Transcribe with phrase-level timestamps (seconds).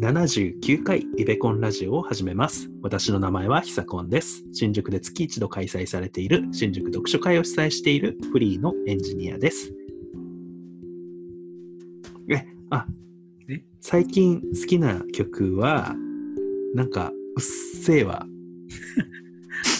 [0.00, 2.70] 79回リベコンラジオを始めます。
[2.80, 4.42] 私の名前はひさこんです。
[4.50, 9.74] 新宿で月一度開催されている新宿読書会を主催しているフリーのエンジニアです。
[12.30, 12.86] え、あ
[13.50, 15.94] え、最近好きな曲は、
[16.74, 18.26] なんか、うっせぇわ。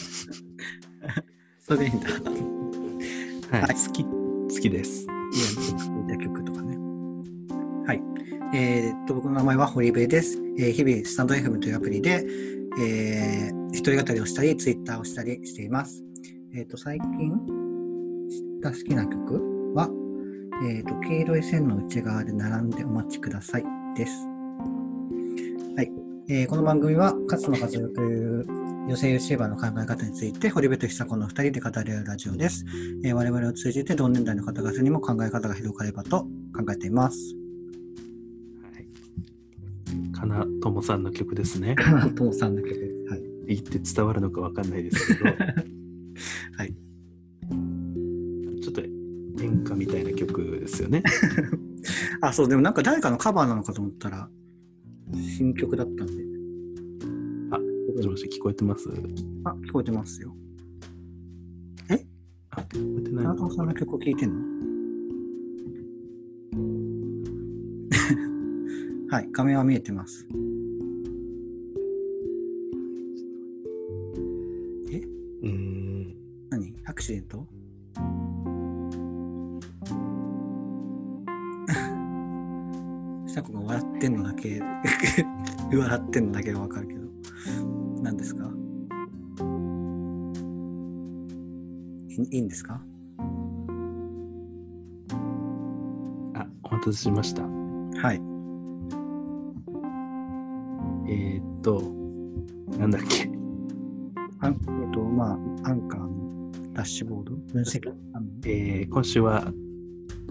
[1.66, 2.08] それでいいんだ。
[3.50, 5.06] はい、はい好き、好きです。
[8.52, 10.38] えーっと、僕の名前は堀部です。
[10.58, 12.24] えー日々、スタンド FM というアプリで、
[12.80, 16.02] えー、一人語りをしたり、ツイッターをしたりしています。
[16.52, 17.30] えーっと、最近
[18.28, 19.88] 知った好きな曲は、
[20.64, 23.64] えーっと、黄色い線の内側で並んでお待ちください
[23.96, 24.12] です。
[25.76, 25.92] はい。
[26.28, 28.44] えーこの番組は、勝野和代という
[28.88, 32.64] 女性 YouTuber の考え方について、堀部と久子の二人で語り合うラジオです。
[33.04, 37.39] えー我々を通じて同年代の方々にも考え方が広がればと考えています。
[39.90, 40.12] はい。
[40.12, 41.76] かなともさんの曲ですね。
[42.16, 42.96] ともさんの曲です。
[43.10, 43.22] はい。
[43.46, 45.30] 言って伝わるのかわかんないですけど、
[46.56, 46.74] はい。
[48.62, 48.80] ちょっと
[49.42, 51.02] 演歌みたいな曲ですよね。
[52.20, 54.28] あ、そう、でもなんか誰かのカバーなのかと思ったら、
[55.14, 56.12] 新曲だったんで。
[57.52, 57.58] あ
[57.96, 58.88] もしもし聞こえてます？
[59.44, 60.36] あ、聞こえてますよ。
[62.50, 64.59] あ、聞こえてない長の友さんの曲を聴いてんの？
[69.10, 70.24] はい、画面は見えてます。
[74.88, 74.98] え？
[75.42, 76.14] うーん。
[76.48, 76.72] 何？
[76.84, 77.44] アクシデント？
[83.26, 84.60] 久子が笑ってんのだけ。
[85.76, 87.00] 笑ってんのだけがわかるけど。
[88.02, 88.48] 何ですか？
[92.08, 92.80] いいいんですか？
[96.34, 97.59] あ、お待たせしました。
[107.78, 109.52] ボード分析あのえー今週は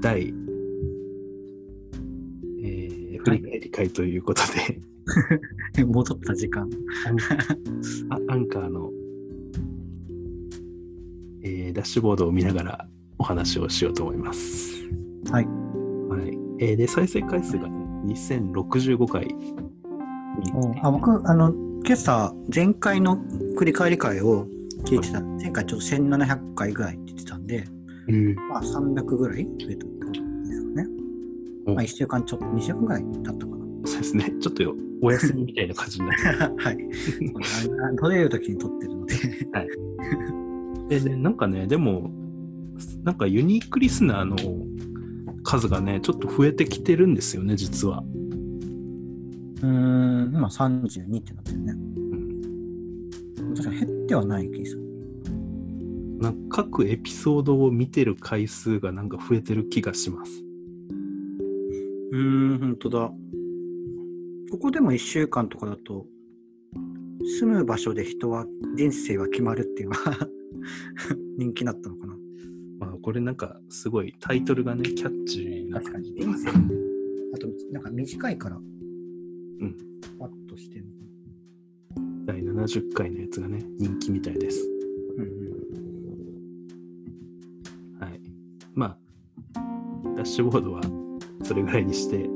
[0.01, 0.33] 第、
[2.63, 4.41] えー振り返り会ということ
[5.75, 6.69] で、 戻った時間
[7.05, 7.17] アン
[8.09, 8.91] あ アンカーの、
[11.41, 14.87] えーダッシュボードを見ながらお話をしようと思います。
[15.31, 16.37] はいはい。
[16.59, 19.55] えーで、再生回数が、ね、2065回に。
[20.81, 21.53] あ僕あの
[21.85, 23.17] 今朝前回の
[23.57, 24.47] 振り返り会を
[24.83, 27.65] 聞いてた前回ちょっと1700回ぐらいって言ってたんで
[28.07, 28.35] うん。
[28.35, 30.87] まあ300ぐらい増えたってことですかね
[31.67, 33.47] おまあ1週間ちょっと2週間ぐらい経ったかな
[33.85, 34.33] そうですね。
[34.41, 36.55] ちょっとお休みみたいな感じになる。
[36.57, 39.15] はいそうあ撮れる時に撮ってるので
[40.89, 42.11] えでなんかね、でも、
[43.03, 44.35] なんかユニークリスナーの
[45.43, 48.03] 数がね、ちょっと増えてきてるんですよね、実は。
[49.61, 51.73] うーん今32ってなってるね
[53.39, 54.81] うん、確かに減ってはない気がする。
[56.19, 60.31] なんか各エピソードを見てる回数がなんか増えてる気がします。
[62.11, 63.11] うーん本当だ。
[64.51, 66.07] ここでも1週間とかだと
[67.39, 70.27] 住む場所で人は人生は決まるっていうのが
[71.37, 72.17] 人気だったのかな。
[72.79, 76.21] まあ、これなんかすごいタイトルがね、キャッチーな確かに感じで。
[76.23, 76.49] 人生。
[76.49, 78.59] あとなんか短いからう
[79.65, 79.77] ん。
[80.17, 80.85] パッとしてる
[82.25, 84.67] 第70回のやつがね、人気みたいです。
[85.17, 85.33] なうんう
[88.05, 88.21] んはい。
[88.73, 88.97] まあ、
[90.15, 90.81] ダッシュボードは
[91.43, 92.29] それぐらいにして、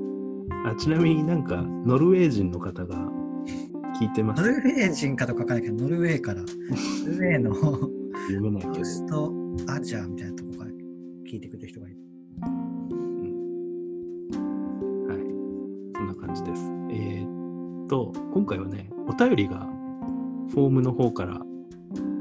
[0.66, 2.96] あちなみになんかノルウェー人の方が
[4.00, 4.42] 聞いてます？
[4.42, 6.48] ノルウェー人かとかわかんないけどノルウェーからノ
[7.06, 8.86] ルウェーの読めないけどオー。
[8.86, 9.32] スト
[9.68, 10.72] アジアみたいなとこから
[11.30, 11.98] 聞いてくれる人がいる
[15.08, 15.20] はい。
[15.96, 16.62] そんな感じです。
[16.92, 19.68] えーっと、今回はね、お便りが
[20.54, 21.42] フォームの方から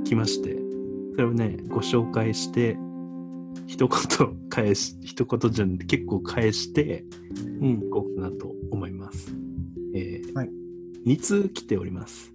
[0.05, 0.59] 来まして、
[1.13, 2.77] それをね、ご紹介して、
[3.67, 7.05] 一言返し、一言じゃなくて結構返して
[7.61, 9.35] うんいこうかなと思います。
[9.95, 10.51] えーはい
[11.05, 12.33] 2通来ております。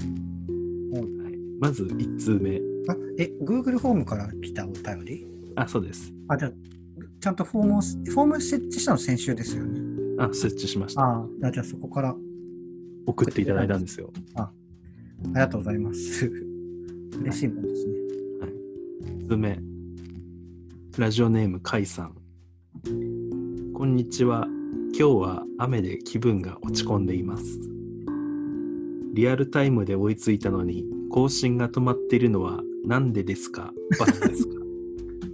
[0.00, 2.56] うんはい、まず1通目。
[2.88, 5.26] あえ Google フォームから来たお便り？
[5.56, 6.12] あ、そうです。
[6.28, 6.52] あじゃあ
[7.20, 9.78] ちゃんとフォームをフォーム設置したの先週ですよね
[10.18, 11.02] あ、設置しました。
[11.02, 12.16] ああじゃあそこから
[13.06, 14.10] 送っていただいたんですよ。
[14.34, 14.50] あ
[15.28, 16.26] りがとうございます
[17.20, 17.92] 嬉しいもんですね
[19.26, 19.58] 1つ目。
[20.98, 22.14] ラジオネームカイさん。
[23.72, 24.46] こんにちは。
[24.98, 27.44] 今日は雨で気分が落ち込んでいます。
[29.14, 33.72] リアルタイムで追いついたのに更新が止まっているのはなんでですか？
[33.98, 34.52] バツですか？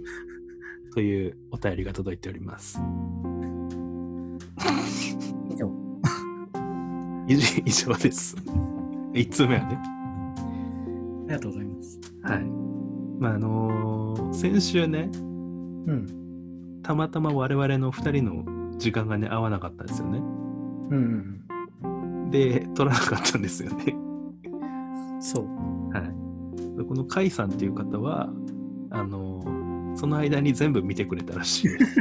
[0.95, 2.79] というお便りが届いております。
[7.27, 8.35] 以上以上です。
[9.13, 9.77] 1通目はね。
[9.77, 11.99] ありがとうございます。
[12.23, 12.43] はい。
[13.19, 16.79] まあ、あのー先週ね、うん。
[16.83, 20.19] たまたま我々の2人の時間がね、合わなかったんですよね。
[20.19, 21.39] うん
[21.83, 23.95] うんで、取らなかったんですよね。
[23.95, 25.21] うん。
[25.21, 25.45] そう。
[25.93, 26.77] はい。
[26.77, 28.29] でこの甲斐さんっていう方は、
[28.91, 29.59] あのー
[29.95, 31.95] その間に全部見てくれたらしいです。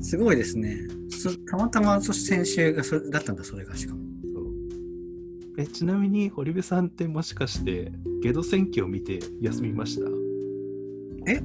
[0.10, 0.76] すごいですね。
[1.08, 4.00] そたまたまそして先週がそれだったんだ、それがしかも。
[5.60, 7.92] えちなみに堀部さんってもしかして
[8.22, 10.08] ゲド戦記を見て休みました？
[11.30, 11.42] え？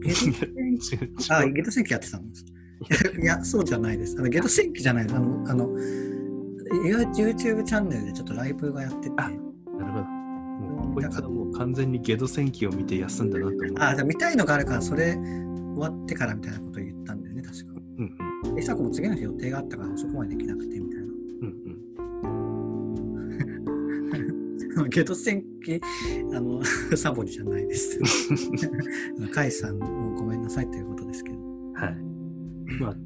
[0.00, 1.32] ゲド戦記？
[1.32, 2.44] あ、ゲド戦記やってたんです。
[2.44, 4.16] い やいや、そうじゃないです。
[4.18, 5.06] あのゲド戦記じゃない。
[5.08, 5.68] あの、あの、
[6.84, 9.14] YouTube チャンネルでちょっとライブがやってて。
[9.18, 15.22] あなるほどもうこいつはもう完全にゲド戦記を見て休んだなと思うあ、じゃあ見たいのがあるから、それ終
[15.76, 17.72] わってからみたいなことを言ったんだよね、確か。
[17.98, 20.91] うんうんえさこも次の日予定があったから遅くまでできなくてみ
[24.88, 25.80] ゲド戦記、
[26.34, 26.62] あの、
[26.96, 27.98] サボりじゃないです。
[29.32, 31.36] カイさん、もうごめんなさいということですけど。
[31.36, 31.96] うんはい
[32.80, 32.96] まあ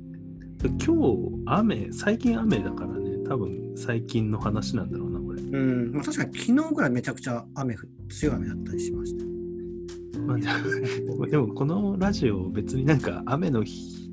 [0.63, 9.25] 今日雨最近雨だからね多分最近の話なんだろうなこれうん、まあ、確かに昨日ぐらいめちゃくちゃ雨降、強い雨だったりしました。
[10.27, 14.06] まあ、でも このラジオ別になんか雨の日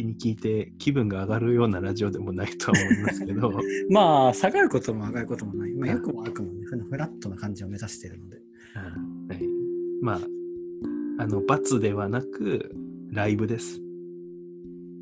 [0.00, 3.52] 日に聞いて気分が上がるようなラジオでもないとは思いますけど
[3.90, 5.72] まあ、下がることも上がることもない。
[5.74, 8.40] まあ、よくも悪くもね、フラットな感じを目指しているので。
[9.28, 9.42] はい、
[10.00, 10.20] まあ
[11.22, 12.74] あの罰ではなく
[13.12, 13.80] ライブです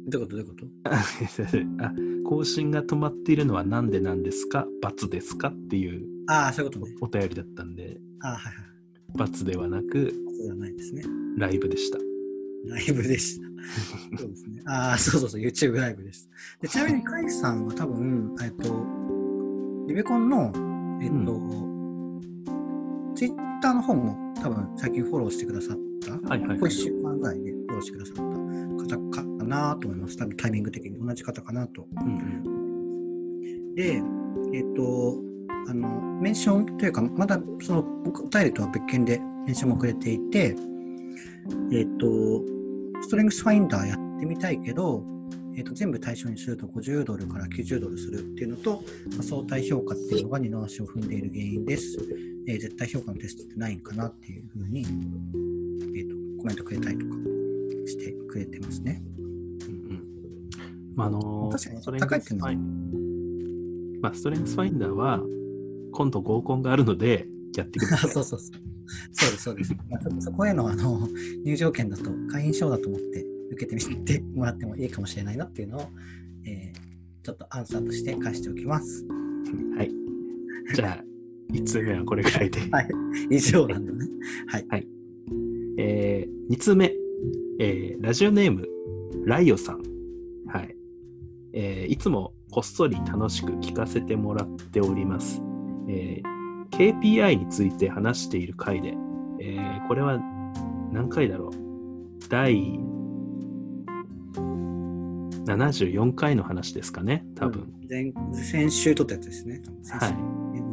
[0.09, 0.37] どういうこと？
[0.37, 0.67] どういうこと？
[1.85, 1.93] あ
[2.25, 4.67] 更新が止まっているのは何でなんですか？
[4.83, 5.49] 罰ですか？
[5.49, 6.97] っていうああ、そういうことね。
[7.01, 8.65] お便りだったんでああ、はいはい。
[9.17, 11.03] 罰ではなくそうではないですね。
[11.37, 11.99] ライブでした
[12.69, 13.49] ライブでした。
[14.19, 14.63] そうですね。
[14.67, 16.29] ああ、そうそうそう、YouTube ライブです。
[16.61, 18.87] でちなみに、カイさんは多分、えっと、
[19.89, 20.53] リベコンの、
[21.03, 21.41] えっと、
[23.15, 30.17] Twitter の方も多分最近フォローしてくださった、はいはいはいここ1週間ぐらいでフォローしてくださった方かなと思います。
[30.17, 31.87] 多分タイミング的に同じ方かなと。
[32.01, 32.59] うん
[33.79, 34.03] で、
[34.53, 35.21] えっと、
[35.69, 35.89] あの、
[36.21, 40.57] メンションというか、まだそのお便りとは別件でメンションもくれていて、
[41.73, 42.43] えっと、
[43.03, 45.03] ストレングスファインダーやってみたいけど、
[45.57, 51.99] えっと、全部対象にすると50ドルから90ドルするっていうのと、まあ相対評価っていうのが二の足を踏んでいる原因です。
[52.47, 57.13] えー絶対評価のテストってないんかなっていうふうに、えっと、コメントくれたりとか
[57.87, 59.03] してくれてますね。
[59.19, 60.05] うんうん
[60.95, 61.53] まああの
[61.99, 62.53] 高いっていうのは
[64.01, 65.21] まあ、ストレングスファインダーは
[65.93, 68.78] 今度合コンがあるのでやってください そうそうそう。
[69.13, 69.75] そうです、そうです。
[69.89, 71.09] まあ、そこへのあの
[71.45, 75.83] 入場券だと、会員証だと思って受けてみてもらってもいいかもしれないなっていうのを、
[76.47, 76.89] えー
[77.21, 79.07] ちょっとアンサーとして返しておきます。
[79.77, 79.91] はい
[80.75, 81.05] じゃあ
[81.53, 82.89] 1通目はこれぐらいではい。
[83.31, 84.07] 以上なんだね。
[84.47, 84.87] はい。
[85.79, 86.95] えー、2通目、
[87.61, 88.67] えーラジオネーム、
[89.27, 89.83] ライオさん。
[90.47, 90.75] はい。
[91.53, 95.43] えーいつもこっそり楽しく聞かせてもらっております。
[95.91, 96.28] えー
[96.79, 98.95] KPI について話している回で、
[99.41, 100.19] えーこれは
[100.93, 101.53] 何回だろう？
[102.29, 102.55] 第
[105.47, 107.63] 74回の話ですかね、多分。
[107.63, 109.63] うん前先週撮ったやつですね。
[109.91, 110.15] はい。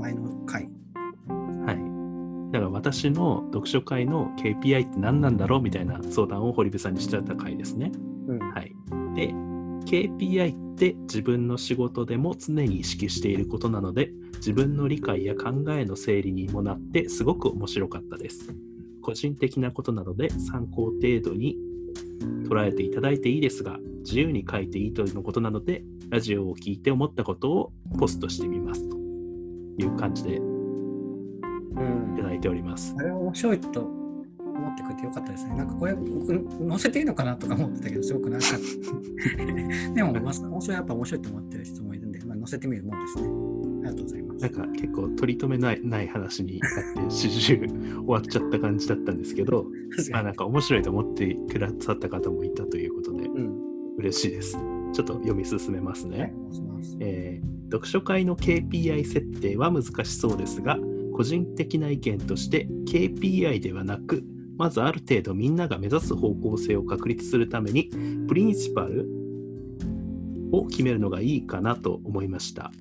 [0.01, 0.69] 前の回。
[1.65, 2.51] はい。
[2.51, 7.91] だから私の読書会の KPI って何なんだろうみたいな相談を堀部さんにしてた回ですね。
[8.27, 8.39] うん。
[8.39, 8.75] はい。
[9.15, 9.33] で、
[9.85, 18.55] KPI って自分の仕事でも常に意識していることなので、自分の理解や考えの整理にもなってすごく面白かったです。
[19.01, 21.57] 個人的なことなので参考程度に
[22.49, 28.97] 捉えていただいていいですが、自由に書いていいとのことなので、ラジオを聞いて思ったことをポストしてみますと
[29.77, 32.95] いう感じでいうんただいております。
[32.97, 34.04] あれは面白いと
[34.57, 35.55] 思ってくれてよかったですね。
[35.55, 39.93] なんかこれ僕載せていいのかなとか思ってたけど、すごく長かった。
[39.93, 43.23] でも、まあ、面白いやっぱ面白いと思ってる人もいるんで、まあ、載せてみるもんですね。
[43.23, 44.41] ありがとうございます。
[44.41, 46.67] なんか結構取り留めないない話にな
[47.03, 49.67] って、始終終わっちゃった感じだったんですけど、
[50.11, 53.55] まあなんか面白いと思ってくださった方もいたということで、うん。
[53.97, 54.57] 嬉しいです。
[54.93, 56.19] ちょっと読み進めますね。
[56.19, 56.33] はい。
[56.99, 60.77] えー読書会の KPI 設定は難しそうですが、
[61.13, 64.23] 個人的な意見として KPI ではなく、
[64.57, 67.89] まずある程度みんなが目指す方向性を確立するために、
[68.27, 69.07] プリンシパル
[70.51, 72.71] を決めるのがいいかなと思いました。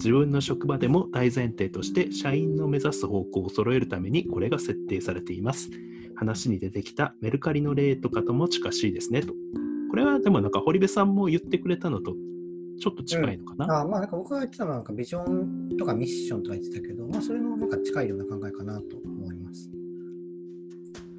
[0.00, 5.70] 自分の職場でも大前提として社員の目指す方向を揃えるためにこれが設定されています。
[6.16, 9.32] 話に出てきたメルカリの例とかとも近しいですねと。
[9.90, 12.14] これはでもなんか堀部さんも言ってくれたのと
[12.80, 18.96] ちょっと近いのかな、あまあなんか僕が言ってたのはなんかビジョンとかミッションとか言ってたけど、まあそれのなんか近いような考えかなと。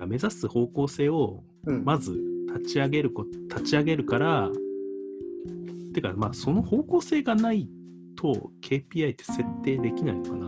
[0.05, 1.85] 目指す方向性をうん。
[1.85, 2.13] まず
[2.47, 4.51] 立ち上げるこ立ち上げるから
[5.93, 7.69] てかまあその方向性がない
[8.15, 10.47] と KPI って設定できないのかな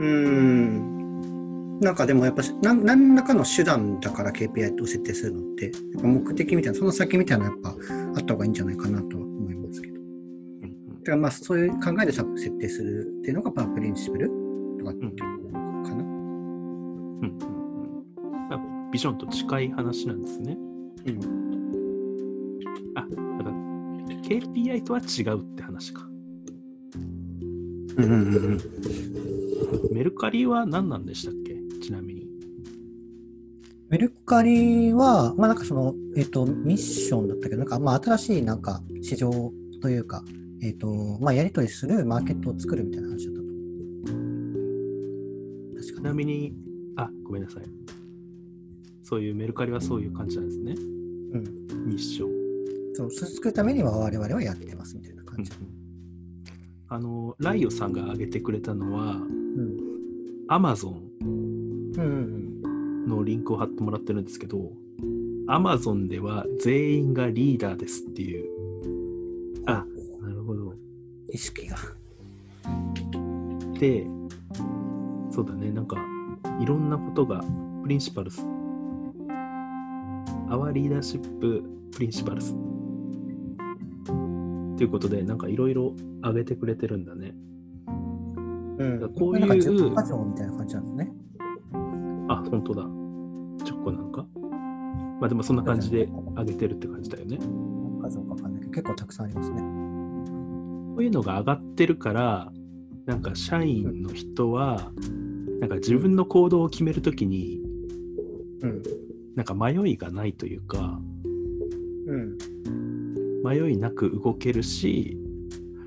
[0.00, 1.80] うーん。
[1.80, 7.72] なんかでもやっぱし何何らかの手段だから KPI を設定するのって、やっぱ目的みたいな、その先みたいなのやっぱあ
[8.22, 9.94] った方がいいんじゃないかなとは思いますけど。
[9.94, 10.04] うん
[10.64, 14.30] うんだからまあそういう考えで設定するっていうのがまあプリンシプル
[14.78, 16.09] とかっていうのかな。
[17.22, 20.56] うんうんうんまあビジョンと近い話なんですね
[21.06, 21.18] うん。
[22.94, 23.08] あだ
[23.44, 23.56] から
[24.22, 26.02] KPI とは違うって話か
[27.96, 28.58] うんうんうんうん。
[29.92, 31.56] メルカリは何なんでしたっけ？
[31.80, 32.28] ちなみに
[33.88, 39.30] メルカリは、まあなんかその、えっ、と、ミッションだったけど、なんかまあ新しいなんか市場
[39.82, 40.22] というか、
[40.62, 44.22] えっ、と、まあやり取りするマーケットを作るみたいな話だったと思
[45.72, 45.74] う。
[45.74, 46.54] 確ちかなみに
[47.02, 47.64] あごめんなさい。
[49.02, 50.74] そういうメルカリはそういう感じなんですね。
[50.74, 51.44] うん。
[51.86, 52.30] ミッション
[52.94, 55.50] そう、それ作るためには我々はやってますみたいな感じ。
[56.88, 59.78] あのライオさんが挙げてくれたのはうん。
[60.48, 63.06] Amazon うんうん。
[63.08, 64.72] のリンクを貼ってもらってるんですけど
[65.48, 68.50] Amazon では全員がリーダーですっていう。
[69.66, 69.84] あ
[70.20, 70.74] なるほど。
[71.32, 71.76] 意識が。
[73.78, 74.06] で
[75.30, 75.70] そうだね。
[75.70, 75.96] なんか
[76.60, 77.40] いろんなことが
[77.82, 78.46] プリンシパルス。
[80.48, 81.22] Our Leadership
[81.92, 82.54] Principles
[84.76, 87.34] ということでなんかいろいろ挙げてくれてるんだね。
[88.78, 89.14] うん。
[89.18, 91.12] こういうなんか10か条みたいな感じなのね。
[92.28, 92.82] あ本当だ。
[92.82, 94.26] 10個なんか？
[95.20, 97.38] まあでもそんな感じで挙げてるって感じだよね。
[97.38, 99.60] 何か条かわかんないけど、結構たくさんありますね。
[99.60, 99.64] こ
[100.98, 102.50] ういうのが上がってるから、
[103.06, 104.90] なんか社員の人は、
[105.60, 107.60] なんか自分の行動を決めるときに、
[108.62, 108.82] うん。
[109.36, 111.00] なんか迷いがないというか、
[112.06, 112.38] うん。
[113.44, 115.16] 迷いなく動けるし、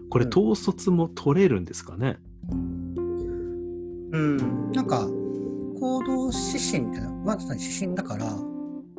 [0.09, 2.17] これうん統率も取れるんですかね？
[2.49, 2.53] う
[4.17, 4.37] ん。
[4.71, 5.07] なんか、
[5.79, 8.25] 行動指針みたいな、まさに指針だから、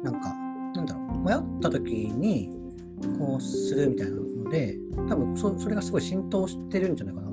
[0.03, 0.35] なんか、
[0.75, 2.51] なんだろう、迷った時に、
[3.19, 4.79] こうするみたいなので、
[5.09, 7.24] 多分そそれがすごい浸透してるんじゃないかな、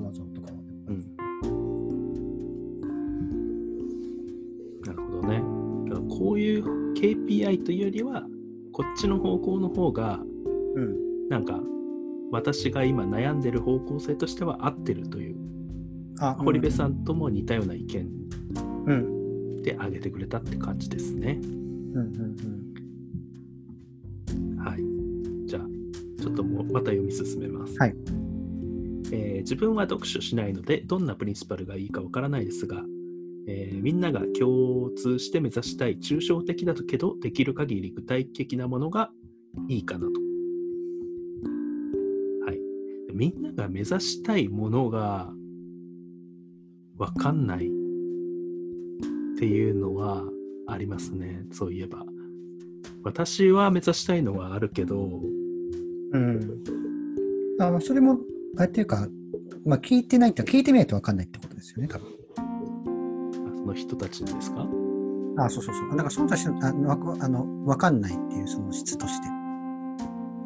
[7.52, 8.24] KPI というよりは、
[8.72, 10.20] こっちの方向の方が、
[10.74, 11.28] うん。
[11.28, 11.60] なんか、
[12.30, 15.36] 私が今悩んでる方向性としては合ってるという、
[16.18, 18.08] あ、堀部さんとも似たような意見
[18.86, 19.62] うん。
[19.62, 21.38] で挙げてくれたって感じですね。
[21.42, 22.62] うんうん
[24.58, 24.82] はい。
[25.46, 25.62] じゃあ、
[26.22, 27.76] ちょっともうまた読み進めます。
[27.78, 27.94] はい。
[29.12, 32.84] えー自分は読書しないので、どんなプリンシパルがいいかわからないですが、
[33.46, 39.10] えーみんなが共通して目指したい抽象的だけど、できる限り具体的なものが
[39.68, 40.12] いいかなと。
[42.46, 42.58] はい。
[43.12, 45.32] みんなが目指したいものが
[46.98, 47.68] わかんないっ
[49.38, 50.22] ていうのは
[50.68, 51.44] ありますね。
[51.50, 52.06] そういえば。
[53.02, 55.20] 私は目指したいのはあるけど、
[56.12, 56.62] うん。
[57.58, 58.20] ああそれも、
[58.56, 59.08] あれっていうか、
[59.64, 62.21] まあ聞いてないと、聞いてみないと分かんないってことですよね、多分。
[63.66, 64.66] の人たちにですか？
[65.38, 65.90] あそうそうそう。
[65.90, 69.28] だからその人たちのあわかあの分かんないっていうその質として。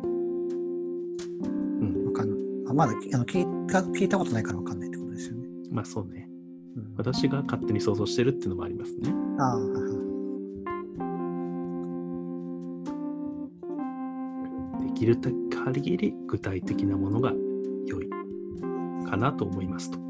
[0.02, 2.04] うん。
[2.04, 2.38] 分かんない。
[2.68, 5.46] あまだきあの聞いた聞いたことないから分かんないってことですよね。
[5.70, 6.28] まあそうね。
[6.76, 9.12] うん、私が勝手に想像してるっていうのもありますね。
[9.38, 9.58] ああ、
[14.84, 15.18] できる
[15.50, 17.32] 限り具体的なものが
[17.86, 18.10] 良い
[19.08, 19.98] かなと思いますと。
[19.98, 20.00] う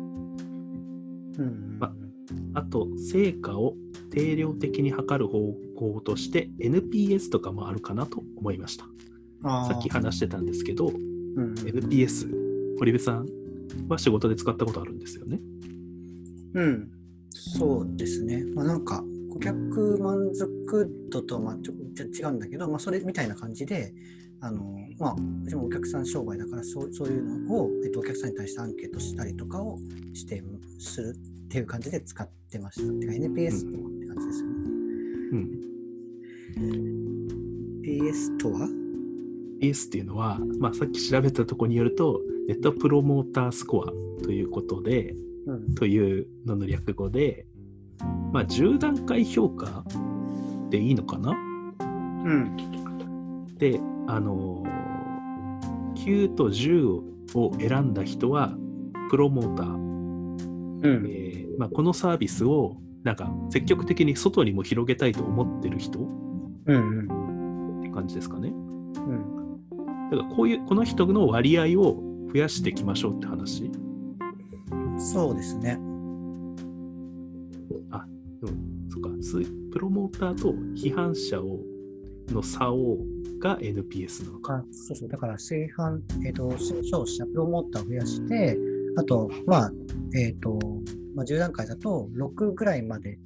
[1.42, 1.92] んまあ
[2.62, 3.74] と、成果を
[4.10, 8.86] 定量的に測る方法として NPS とかもあるかなと思いました。
[9.42, 10.96] さっき話してたんですけど、うん
[11.38, 12.30] うん NPS、
[12.78, 13.26] 堀部さん
[13.88, 15.38] は仕事で使ったことあるんですよね？
[16.54, 16.90] うん、
[17.30, 18.44] そうですね。
[18.54, 23.92] まあなんか、顧客満足度とまあちょちょ違うんだけど、まあそれみたいな感じで、
[24.46, 29.78] あの、まあ、うちもお客さん商売だから、そうそういうのを、えっと、お客さんに対してアンケートしたりとかを
[30.14, 30.42] して、
[30.78, 32.92] するっていう感じで使ってました。
[33.00, 34.54] てか NPS とはって感じですよね。
[35.32, 35.50] うん。
[37.82, 38.68] PS とは
[39.60, 45.14] ？NPS っていうのは、まあ、さっき調べたところによると、ネットプロモータースコアということで、
[45.46, 45.74] うん。
[45.74, 47.46] というのの略語で、
[48.32, 49.84] まあ、10段階評価
[50.70, 51.30] でいいのかな？
[51.30, 52.56] うん。
[53.58, 54.86] で、あのー
[55.96, 56.86] 9と10
[57.34, 58.54] を選んだ人は
[59.10, 61.06] プロモーター、うん。
[61.08, 66.02] えーまあ、このサービスをなんか積極的に外にも広げたいと思ってる人っ
[66.66, 67.80] うん。
[67.82, 68.50] て感じですかね。
[68.50, 70.10] うん。
[70.10, 73.70] だからこういうこの人の割合を増やしていきましょうって話。
[74.98, 75.78] そうですね。
[78.90, 81.60] そっかすプロモーターと批判者を
[82.28, 82.98] の差を
[83.38, 84.64] が NPS なのか。
[84.72, 85.08] そうそう。
[85.08, 88.58] だから、正反、えっ、と、推奨者、プロモーターを増やして、
[88.96, 89.72] あと、まあ、
[90.14, 90.58] えっ、と、
[91.14, 93.18] まあ、10段階だと、6ぐらいまで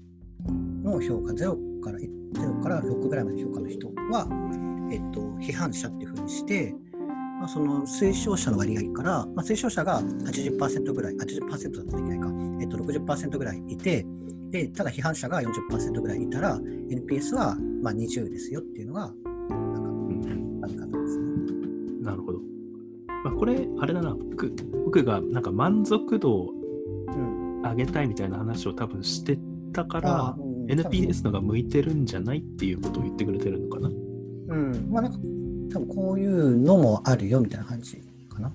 [0.83, 4.29] の評価、0から、0から6ぐらいまで評価の人は、
[4.93, 6.75] えっ、と、批判者っていうふうにして、
[7.41, 12.29] まあ、その推奨者の割合から、まあ、推奨者が80%ぐらい、80%だとできないか、
[12.61, 14.05] えっ、と、60%ぐらいいて、
[14.51, 19.13] で、ただ批判者が40%ぐらいいたら、NPS はまあ20ですよっていうのが、
[23.41, 24.55] これ、あれだな、僕
[24.85, 26.51] 僕がなんか満足度を
[27.09, 27.41] うん。
[27.63, 29.39] 上げたいみたいな話を多分して
[29.73, 33.89] たから、うん NPS のが向いてるんじゃないっていうことを言ってくれてるのかな？
[33.89, 34.89] うん。
[34.89, 35.19] まあなんか、
[35.73, 37.97] 多分こういうのもあるよみたいな感じ
[38.29, 38.53] かな。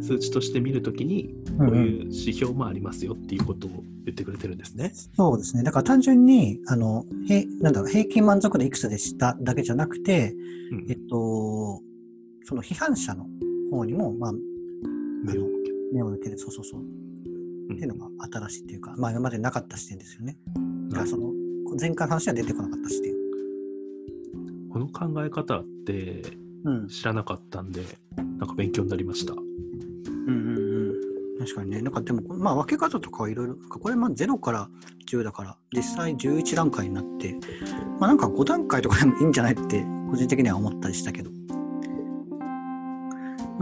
[0.00, 3.70] 数値として見るときに、こういう指標もありますよっていうことを
[4.04, 4.92] 言ってくれてるんですね。
[5.16, 5.64] そうですね。
[5.64, 10.34] だから単純に、あの、へなんだろう、平均満足度いくつでしただけじゃなくて、
[10.70, 11.82] うんえっと、
[12.44, 13.26] その批判者の
[13.70, 14.32] 方にも、まあ、
[15.24, 16.80] 目を向ける目を向ける、そうそうそう。
[16.80, 17.02] うん
[17.72, 20.36] っていうのが新しいっていうか、まあ今までなかった視点ですよね。
[20.90, 21.32] だからなその、
[21.80, 23.14] 前回の話は出てこなかった視点。
[24.70, 26.88] この考え方ってうん。
[26.88, 27.84] 知らなかったんで、
[28.16, 29.32] なんか勉強になりました。
[29.32, 31.38] うんうんうん。
[31.38, 31.82] 確かにね。
[31.82, 34.68] なんかでも、まあ分け方とかはいろいろ、これまあ0から
[35.10, 37.34] 10だから、実際11段階になって、
[37.98, 41.30] まあなんか5段階とかでもいいんじゃないって、個人的には思ったりしたけど。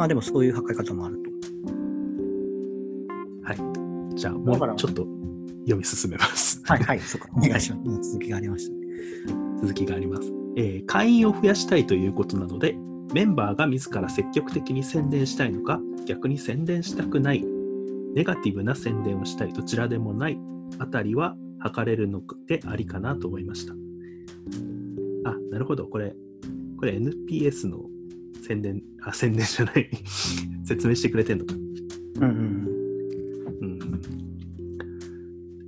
[0.01, 1.31] まあでもそういう測り方もあると。
[3.43, 4.17] はい。
[4.17, 5.07] じゃあ、もうちょっと
[5.65, 6.63] 読み進めます。
[6.65, 7.29] はいはい、そうか。
[7.37, 8.13] お願いします。
[8.13, 8.73] 続きがありました。
[9.61, 12.79] 続きがあります、えー会員を増やしたいということなので、
[13.13, 17.45] メンバーが自ら積極的に宣伝したいのか、逆に宣伝したくない、
[18.15, 20.39] ネガティブな宣伝をしたい、どちらでもない
[20.79, 23.75] あたりは測れるのでありかなと思いました。
[25.29, 25.87] あ、なるほど。
[25.87, 26.17] これ、
[26.79, 27.85] これ NPS の
[28.43, 29.91] 宣伝、あ、宣伝じゃない。
[30.65, 31.55] 説明してくれてんのか。
[31.55, 33.91] うんうんうん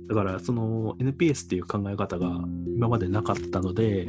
[0.05, 2.27] だからその NPS っていう考え方が
[2.67, 4.05] 今までなかったので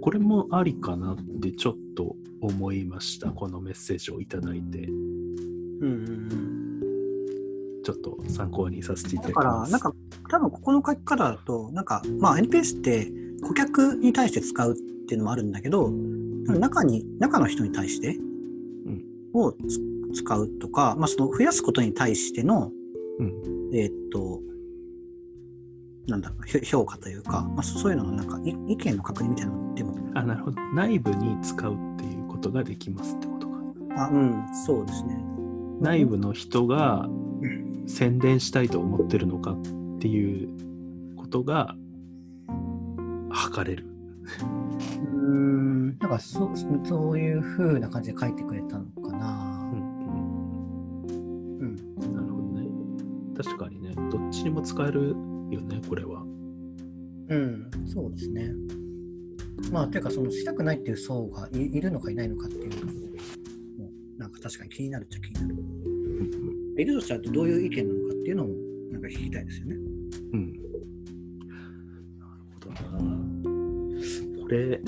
[0.00, 5.22] これもありかなってちょっと思いましたこのメッセージをいただいてうん。
[5.82, 7.82] うんうんうん。
[7.84, 9.92] ちょっと参考にさせていただだから、きますなんか、
[10.30, 14.76] 多分ここの書き方だと、なんか、まあ NPS って顧客に対して使うっ
[15.08, 15.92] ていうのもあるんだけど、
[16.48, 19.04] 中に、中の人に対してうん。
[19.34, 19.80] をつ
[20.14, 22.70] 使うとか、まあその増やすことに対しての、
[23.18, 23.70] うん。
[23.74, 24.40] えーっと、
[26.06, 30.60] なんだろう、評価というか、まあそういうののなんかい意見の確認みたいなのでも、あなるほど。
[30.74, 33.54] 内部に使うっていうことができますってことか。
[33.96, 35.16] あ、うん、そうですね。
[35.80, 37.08] 内部の人が
[37.40, 37.72] うん。
[37.86, 39.62] 宣伝したいと思ってるのかっ
[39.98, 40.48] ていう
[41.16, 41.74] ことが
[43.30, 43.86] 測れる
[46.02, 46.50] なんかそ
[46.84, 49.70] そういう風な感じで書いてくれたのかな。
[49.72, 51.06] うん
[51.60, 51.76] うん。
[52.12, 52.68] なるほどね。
[53.36, 55.10] 確かにね、どっちにも使える
[55.50, 56.22] よね、これは。
[57.28, 58.52] うん、そうですね。
[59.70, 62.98] まあ、というか、そのしたくないっていう層がいいるのかいないのかっていうのも、
[64.18, 65.54] なんか確かに気になるっちゃ気になる。
[66.78, 68.54] いるとしたらどういう意見なのかっていうのも、
[68.90, 69.76] なんか聞きたいですよね。
[70.32, 70.52] うん。
[72.18, 74.42] なるほどな。
[74.42, 74.80] これ、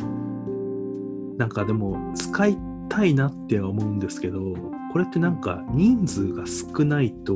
[1.37, 4.55] なんかでも、使いたいなっては思うんですけど、
[4.93, 7.35] これってなんか人数が少ないと、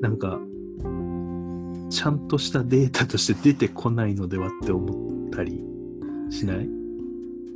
[0.00, 0.40] なんか、
[1.90, 5.62] ちゃんとしたデータとして出てこないのではって思ったり
[6.30, 6.68] しない？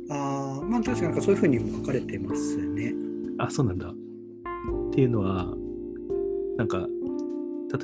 [0.09, 2.93] ああ、まあ確かにそういうふうに書かれてますね。
[3.39, 3.87] あ、そうなんだ。
[3.87, 3.93] っ
[4.91, 5.53] ていうのは、
[6.57, 6.83] なんか、例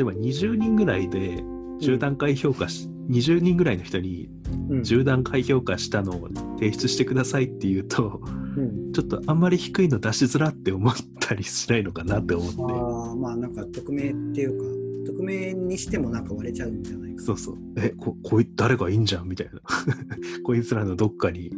[0.02, 1.44] えば20人ぐらいで
[1.82, 4.30] 10段階評価し、20人ぐらいの人に
[4.70, 4.82] うん。
[4.82, 6.30] 10段階評価したのを
[6.64, 8.22] 提出してくださいっていうと、
[8.56, 12.62] うんちょっとあんまり低いの出しづらって思ったりしないのかなって思って。
[12.62, 17.24] ああ、まあなんか匿名っていうか、匿名にしてもなんか割れちゃうんじゃないか。
[17.24, 17.58] そうそう。
[17.78, 19.60] え、こ、こい誰がいいんじゃんみたいな。
[20.46, 21.52] こいつらのどっかに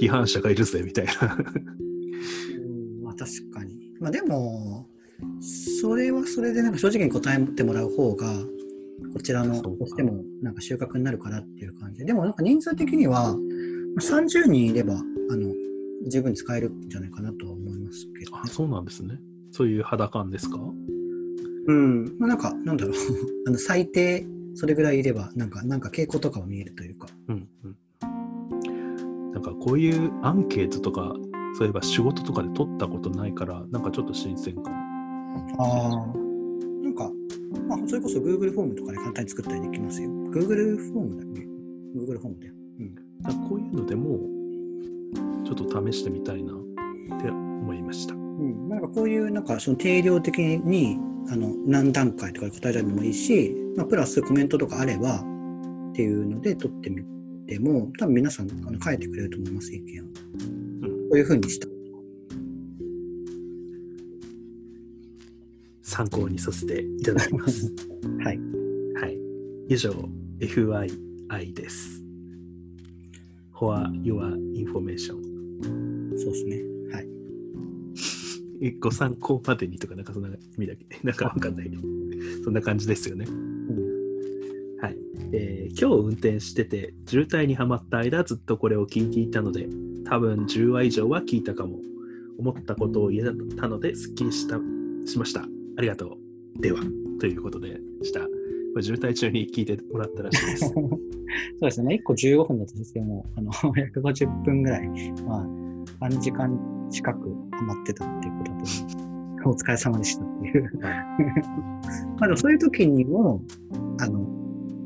[0.00, 1.36] 批判者がいるぜみたいな。
[1.36, 3.92] うん、まあ確かに。
[3.98, 4.88] まあでも、
[5.80, 8.32] それはそれでなんか正直に答えてもらう方が、
[9.12, 12.04] こちらのとしてもなんか収穫になるかなっていう感じで。
[12.04, 13.47] でもなんか人数的には、まあ
[13.98, 15.52] 30人いれば、あの、
[16.08, 18.46] 十分使えるんじゃないかなとは思いますけど、ねあ、。
[18.48, 19.18] そうなんですね。
[19.50, 20.58] そういう肌感ですか？
[21.66, 22.04] うん。
[22.18, 22.94] まあなんか、なんだろう。
[23.46, 27.08] あの最低、それぐらいいれば、なんか、なんか傾向とかは見えるというか。
[27.28, 29.32] うんうん。
[29.32, 31.14] なんかこういうアンケートとか、
[31.54, 34.76] そういえば仕事とかで取ったことないから、なんかちょっと新鮮かも。
[35.58, 36.18] ああ。
[36.82, 37.10] なんか、
[37.68, 40.08] まあ、それこそ Google フォームとかで簡単に作ったりできますよ。
[40.30, 41.40] Google フォームだっけ
[41.96, 42.47] ?Google フォームだよ。
[42.47, 42.47] うん。
[42.47, 42.47] だからこう
[43.72, 44.18] いうのでも、
[45.44, 48.14] ちょっと試してみたいなって思いました。
[48.14, 50.98] うん、なんかこういうなんかその定量的に
[51.30, 57.02] あの何段階とかで答えられるのもいいし、まあ、プラスコメントとかあればっていうので取ってみ
[57.46, 60.04] ても多分皆さんあの書いてくれると思います意見を。
[60.04, 60.10] こ
[60.82, 61.66] うん、ういうふうにした。
[65.82, 67.72] 参考にさせていただきます。
[68.22, 68.38] はい。
[69.00, 69.18] はい。
[69.68, 69.90] 以上、
[70.38, 72.07] FYI です。
[73.58, 75.20] For your information。
[76.18, 76.62] そうですね。
[76.92, 77.08] はい。
[78.68, 81.70] えご参考までにとか、なんかそんな意味だけ、 なんかわかんない
[82.44, 83.26] そんな感じですよね。
[83.28, 84.96] うん、はい。
[85.32, 89.68] えー今日運転してて、渋滞にはまった間、ずっとこれを聞いていたので、
[90.04, 91.80] 多分10話以上は聞いたかも。
[92.38, 94.60] 思ったことを言えたので、すっきりした
[95.06, 95.42] しました。
[95.76, 96.18] ありがと
[96.56, 96.62] う。
[96.62, 96.80] では、
[97.20, 98.37] ということでした。
[98.78, 100.68] これ渋滞中に聞いてもらったらしいです。
[100.70, 100.98] そう
[101.62, 101.96] ですね。
[101.96, 104.88] 1個15分だとしても、あの 150分ぐらい、
[105.26, 105.40] ま
[106.00, 106.56] あ、3時間
[106.88, 107.18] 近く
[107.50, 108.64] ハマってたっていうことだと
[108.94, 109.50] 思う。
[109.50, 110.70] お疲れ様でしたっていう。
[110.80, 110.88] ま
[112.20, 113.42] あでもそういう時にも、
[114.00, 114.28] あの、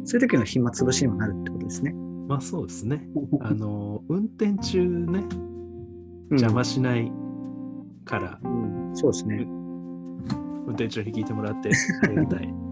[0.05, 1.95] そういう時の暇つぶしにもなるってことですね。
[2.29, 3.07] まあそうですね。
[3.41, 5.23] あの、運転中ね、
[6.31, 7.13] 邪魔しない
[8.07, 9.47] から、うん、そうですね。
[10.67, 11.71] 運転中に聞いてもらって
[12.05, 12.72] ありがたい。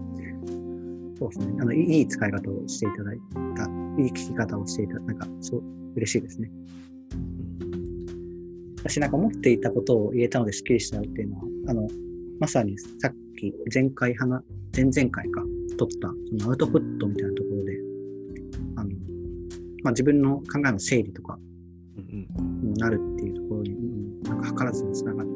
[1.21, 1.57] そうですね。
[1.61, 3.19] あの、いい使い方をしていただい
[3.55, 3.63] た、
[4.01, 5.63] いい聞き方をしていた、なんか、そう、
[5.95, 6.51] 嬉しいですね。
[8.79, 11.87] 私なんか思っていたことを言えたので、すっきりしたよっていうのは、あの、
[12.39, 14.43] まさにさっき、前回話、
[14.75, 15.43] 前々回か、
[15.77, 16.07] 撮った、
[16.39, 17.77] そのアウトプットみたいなところで、
[18.77, 18.89] あの、
[19.83, 21.37] まあ、自分の考えの整理とか
[21.97, 22.27] うん
[22.63, 25.27] にもなるっていうところに、うん、なんか図らずにつながっ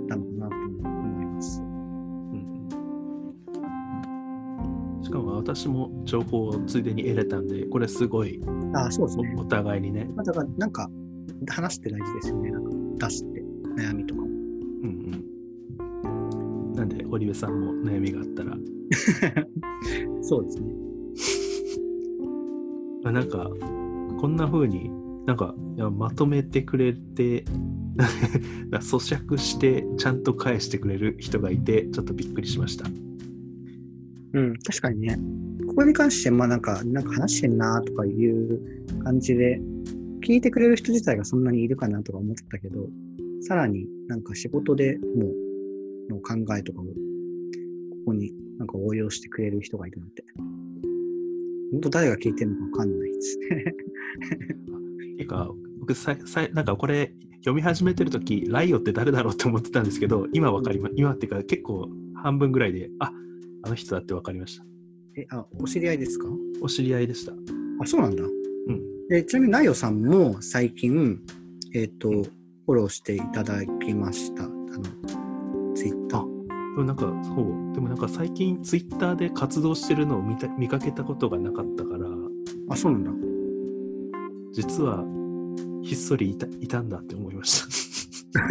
[5.06, 8.41] しかも私も情報をついでに得れたんで、これすごい
[8.74, 9.36] ああ、そうですね。
[9.38, 10.10] おお互いにね。
[10.15, 10.89] まあ、だから、なんか、
[11.48, 12.50] 話して大事ですよね。
[12.50, 13.44] なんか、出して、
[13.78, 14.28] 悩みとかも。
[14.28, 15.24] うん
[15.84, 16.74] うん。
[16.74, 18.58] なんで、堀部さんも悩みがあったら、
[20.22, 20.74] そうですね。
[23.04, 23.48] まあなんか、
[24.20, 24.89] こんな風に
[25.28, 27.46] なんかいやまとめてくれて、
[28.72, 32.86] 咀嚼してちゃんと返してくれる人がいて、ちょっとびっくりしました。
[34.36, 35.17] うん、確かにね。
[35.65, 38.60] ここに関して、まあなんか、なんか話してんなとかいう
[39.02, 39.62] 感じで、
[40.21, 42.89] 聞いてくれる人自体がそんなにいるかなとか思ってたけど、
[43.41, 45.28] さらになんか仕事でも
[46.10, 46.91] う、の考えとかを、こ
[48.08, 50.24] こになんか応用してくれる人がいるなんて。
[51.71, 53.48] 本当誰が聞いてるのかわかんないですね。
[55.17, 63.12] ていうか、僕ささなんかこれ読み始めてるとき、ライオって誰だろうって思ってたんですけど、今わかります、今っていうか結構半分ぐらいで、あっ
[63.65, 64.63] あの人だってわかりました。
[65.17, 66.28] え、あ、お知り合いですか？
[66.62, 67.34] お知り合いでした。
[67.82, 68.23] あ、そうなんだ。
[68.23, 68.28] う
[68.71, 69.08] ん。
[69.08, 71.19] でちなみに、ナイオさんも最近、
[71.73, 74.43] えっ、と、フォローしていただきました。
[74.43, 74.84] あの、
[75.73, 76.25] ツイッター。
[76.75, 77.36] でもなんかそう、
[77.73, 82.08] でもなんか最近ツイッターで活動してるのを見た見かけたことがなかったから、
[82.69, 83.12] あ、そうなんだ。
[84.51, 85.04] 実は
[85.82, 87.62] ひっそりいたいたんだって思いまし
[88.34, 88.39] た。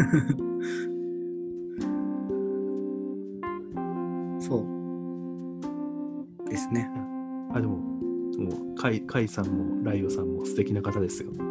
[4.40, 4.73] そう。
[6.54, 6.88] ですね。
[7.52, 11.30] あ、でも、もう、カイカイさんもライオさんも素敵な方ですよ。
[11.30, 11.42] う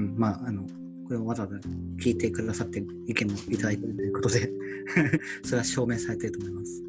[0.00, 0.68] ん、まあ、あの、こ
[1.10, 1.56] れをわざわざ
[1.98, 4.52] 聞いてくださって意見もいただいているということで、
[5.42, 6.82] それは証明されていると思います。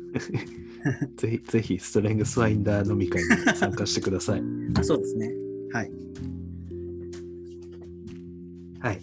[1.17, 4.43] ぜひ、ぜひ、ストレングスファインダー飲み会に参加してください。
[4.76, 5.34] あそうですね。
[5.71, 5.91] はい。
[8.80, 8.99] はい。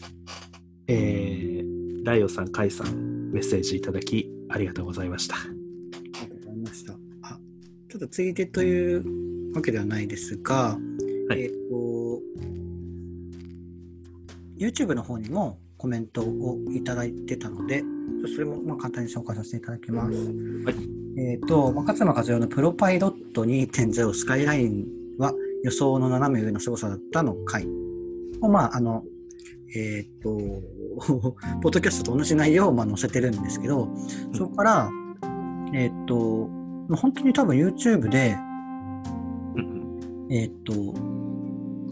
[0.87, 5.37] えー、ライオさん、カイさん、メッセージいただきありがとうございました。
[8.01, 10.79] っとついでというわけではないですが、
[11.29, 12.21] はいえっ、と、
[14.59, 17.85] YouTube の方にもコメントをいただいてたので、
[18.35, 20.17] それもまあ簡単に紹介させていただきます。
[20.17, 20.75] はい。
[21.19, 24.87] えっ、と、まあ、勝間和代のプロパイロット2.0スカイライン
[25.19, 27.67] は予想の斜め上の凄さだったの回
[28.41, 29.05] を、まあ、あの、
[29.77, 30.39] えっ、と、
[31.63, 33.89] ポッドキャストと同じ内容をまあ載せてるんですけど、
[34.33, 34.91] そこから、
[35.75, 36.60] えっ、と、まあ
[36.97, 38.37] 本当に多分 YouTube で、
[39.57, 40.73] うんえっ、と、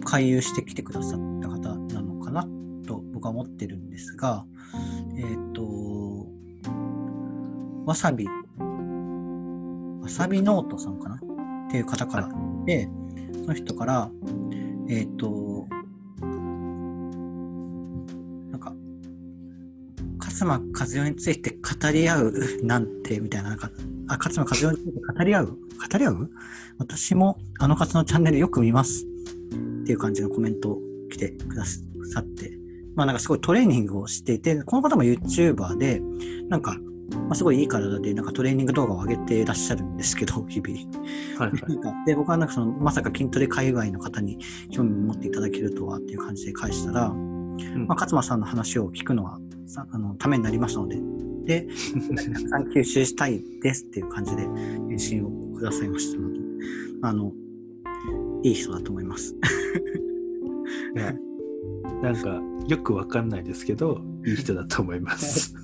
[0.04, 2.46] 回遊してきてくださった方なのかな
[2.87, 4.44] と僕は思ってるんですが、
[5.16, 6.26] えっ、と、
[7.84, 8.32] わさび、わ
[10.08, 11.16] さびノートさんかな？
[11.16, 12.30] っていう方から
[12.64, 12.88] で、
[13.32, 14.11] その人から、
[14.88, 15.66] えっ、と、
[18.50, 18.74] なんか、
[20.18, 22.32] 勝間和代について語り合う
[22.62, 23.70] なんてみたいな、なんか、
[24.09, 25.47] あ、勝間和代について語り合う？
[25.47, 26.31] 語り合う？
[26.79, 29.05] 私もあの方のチャンネルよく見ます。
[29.05, 30.79] っていう感じのコメントを
[31.11, 31.81] 来てくださ
[32.21, 32.53] って、
[32.94, 36.01] まあなんかすごいトレーニングをしていて、この方も YouTuber で、
[36.49, 36.77] なんか、
[37.11, 40.79] まあ、すごいいい体でなんかトレーニング動画を上げていらっしゃるんですけど、 日々。
[41.38, 42.07] はいはい。
[42.07, 44.38] で僕はなんかそのまさか筋トレ界隈の方に
[44.71, 47.87] 興味を持っていただけるとはっていう感じで返したら、うん。
[47.87, 50.97] まあ、勝間さんの話を聞くのはさあのためになりますので、
[51.48, 51.66] で、
[52.14, 56.38] たくさん吸収したいですっていう感じで返信をくださいましたので、
[57.02, 57.32] あの、
[58.44, 59.34] いい人だと思います。
[60.94, 61.14] いや
[62.02, 65.54] なんかよくわかんないですけどいい人だと思います。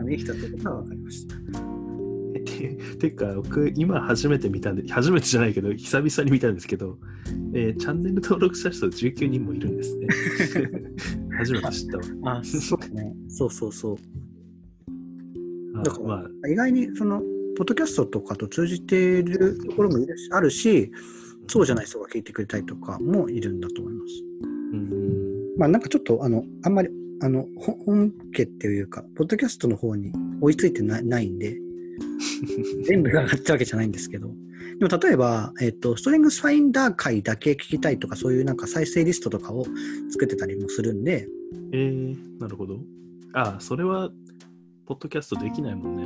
[0.00, 1.36] あのいい人ってことは分かりました。
[2.44, 6.98] ててか僕今初めて見たんで初めてじゃないけど久々に見たんですけど、
[7.54, 10.06] えーチャンネル登録者数19人もいるんですね。
[11.36, 12.38] 初めて知ったわ。
[12.38, 13.14] あ、そうね。
[13.28, 13.96] そうそうそう。
[15.82, 16.14] あだからま
[16.44, 17.20] あ意外にその、
[17.56, 19.98] ポッドキャストとかと通じているところも
[20.30, 20.90] あるし、
[21.48, 24.12] そうじゃない人が聞いてくれたりとかもいるんだと思います。
[24.72, 26.88] うんまあなんかちょっとあの、あんまり、
[27.20, 31.58] あの、ほ本家っていうか、ポッドキャストの方に追いついてなないんで、
[32.84, 34.34] 全部が上がったわけじゃないんですけど、
[34.78, 39.66] でも例えば、えっと、ストリングスファインダー回だけ聞きたいとか、そういうなんか再生リストとかを
[40.10, 41.28] 作ってたりもするんで、
[41.72, 42.80] えー、なるほど。
[43.34, 44.10] あそれは
[44.92, 46.02] ポッドキャストできないもんね。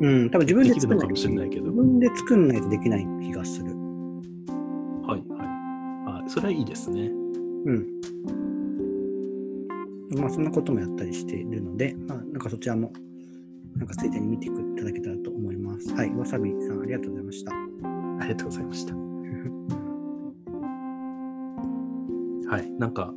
[0.00, 1.64] うん、多分自分でで作んないきるのかもしれないけど。
[1.64, 3.66] 自分で作んないとできない気がする。
[3.66, 3.72] は
[5.18, 5.48] いはい。
[6.24, 7.10] あそれはいいですね。
[7.66, 7.86] うん。
[10.18, 12.90] まあそんなこともやったりしているので、まあなんかそちらも、
[13.76, 15.92] なんかついでに見ていただけたらと思います。
[15.92, 17.52] はい、わさびさんありがとうございました。
[17.52, 17.56] あ
[18.22, 18.94] りがとうございました。
[22.48, 23.12] はい、なんか、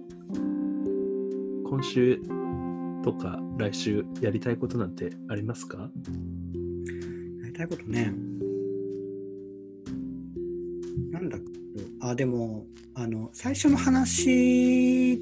[1.63, 2.19] 今週
[3.01, 5.77] とか来週やりたいことなんてありますか？
[5.77, 5.89] や
[7.47, 8.13] りたいことね。
[11.11, 11.45] なんだっけ？
[12.01, 15.17] あ、でも、あの、最初の話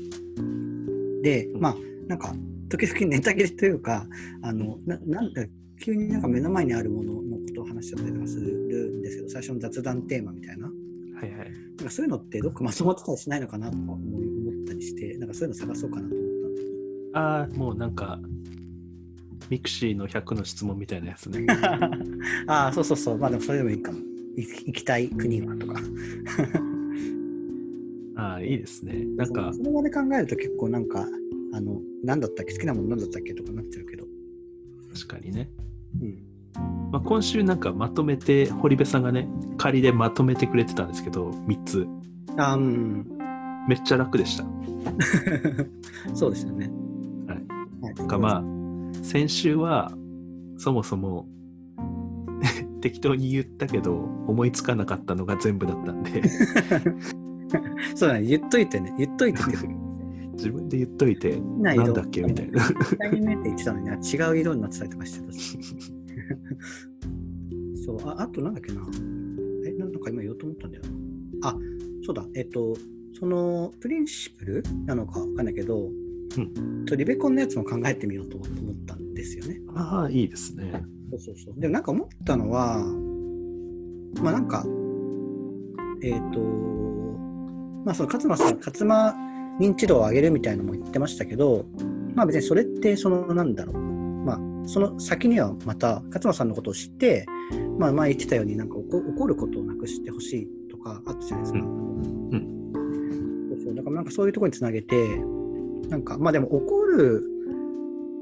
[1.24, 1.76] で、うんまあ、
[2.08, 2.34] なんか、
[2.70, 4.06] 時々ネタ切れというか、
[4.42, 5.46] あの、ななんか、
[5.80, 10.68] 急になんか目の前にあるもののことを話しちゃったりとかするんですけど、最初の雑談テーマみたいな。
[10.68, 10.74] は
[11.26, 11.52] いはい。
[11.78, 14.00] なんかそういうのってどっかまとまってたりしないのかなとか思っ
[14.68, 16.16] たりして、なんかそういうの探そうかなと
[17.14, 18.20] ああ、もうなんか、
[19.50, 21.46] ミクシーの100の質問みたいなやつね。
[22.48, 23.18] ああ、そうそうそう。
[23.18, 24.00] まあでもそれでもいいかも。
[24.36, 25.76] い行きたい国はとか。
[28.16, 29.06] ああ、いいですね。
[29.18, 31.06] なんかそ、の場で考えると結構なんか、
[31.54, 32.54] あの、何だったっけ？
[32.54, 33.34] 好きなもの何だったっけ？
[33.34, 34.06] とかなっちゃうけど。
[34.94, 35.50] 確かにね。
[36.02, 36.18] うん。
[36.92, 41.88] まあ、今週なんかまとめて、堀部さんがね、仮でまとめてくれてたんですけど、3つ。
[42.38, 43.06] あーうん。
[43.68, 44.46] めっちゃ楽でした。
[46.14, 46.70] そうですよね。
[48.08, 48.44] かまあ、
[49.04, 49.92] 先週は、
[50.58, 51.28] そもそも、
[52.82, 53.96] 適当に言ったけど、
[54.28, 56.22] 思いつかなかったのが全部だったんで、
[57.96, 58.26] そうだね。
[58.26, 58.94] 言っといてね。
[58.98, 59.68] 言っといてって。
[60.34, 62.64] 自分で言っといて、ななんだっけみたいな。
[62.64, 65.60] 1回目って言ってたのに、あ違う色になってたりとかしてたし。
[67.86, 68.82] そう、ああとなんだっけな。
[69.66, 70.84] え、なんか今言おうと思ったんだよ
[71.42, 71.50] な。
[71.50, 71.58] あ、
[72.04, 72.74] そうだ、えっと、
[73.20, 75.90] そのプリンシプルなのかわかんないけど、
[76.38, 78.50] うんとリベコンのやつも考えてみようと思っ
[78.86, 79.60] たんですよね。
[79.76, 80.84] ああ、いいですね。
[81.12, 81.60] そうそうそう。
[81.60, 82.78] でもなんか思ったのは、
[84.22, 84.66] まあなんか、
[86.04, 86.40] えっ、と、
[87.86, 89.16] まあその勝間さん、勝間
[89.60, 91.66] 認知度を上げるみたいなのも言ってましたけど、
[92.16, 93.78] まあ別にそれってそのなんだろう。
[93.78, 97.26] まあその先にはまた勝間さんのことを知って、
[97.78, 101.60] まあ前言ってたようになんか起こ起こることをなくしてほしいとかあったじゃないですか。
[101.60, 101.66] そ
[103.56, 103.76] うそう。
[103.76, 104.96] だからなんかそういうところにつなげて、
[105.90, 107.24] なんかまあでも怒る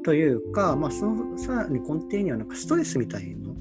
[0.03, 3.51] というか、まあそのさらに根底にはなんかストレスみたいの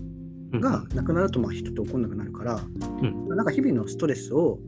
[0.52, 4.58] うんがなくなるとまあ人って怒んなくなるから、うんまあなんか日々のストレスを、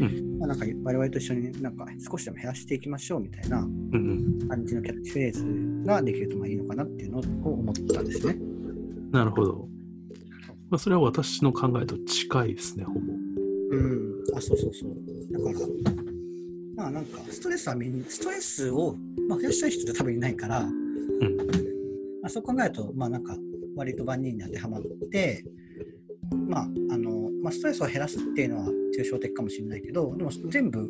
[0.00, 3.58] うまあ、なんか我々と一緒になんか少しでも減らしていきましょうみたいな
[4.48, 8.36] 感じのキャッチフレーズができるとまあいいのかなっていうのを思ったんですね。
[9.12, 9.68] なるほど。
[10.70, 13.00] まあ、それは私の考えと近いですね、ほぼ。
[13.00, 14.94] うん、あ、そうそうそう。
[15.32, 15.99] だから、
[16.80, 18.96] まあなんかストレスはみんストレスを、
[19.28, 20.70] まあ、増やしたい人って多分いないから、うん。
[22.22, 23.36] まあ、そう考えると、まあなんか
[23.76, 25.44] 割と万人に当てはまって、
[26.48, 30.88] まああのまあ、ストレスを減らすっていうのは抽象的かもしれないけど、でも全部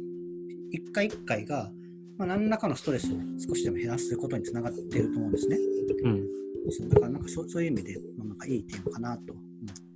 [0.70, 1.72] 一回一回が、
[2.18, 3.16] まあ、何らかのストレスを
[3.48, 5.59] 少しでも減らすことにつながっていると思うんですね。
[6.05, 6.24] うん。
[6.70, 9.35] そうだからなんかそうそういう意味で、まあなんかいいテーマかなと